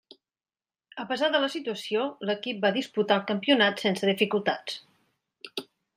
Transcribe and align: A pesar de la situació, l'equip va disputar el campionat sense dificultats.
A 1.01 1.03
pesar 1.11 1.27
de 1.35 1.41
la 1.43 1.49
situació, 1.57 2.07
l'equip 2.29 2.63
va 2.65 2.73
disputar 2.79 3.19
el 3.21 3.27
campionat 3.33 3.85
sense 3.85 4.11
dificultats. 4.13 4.85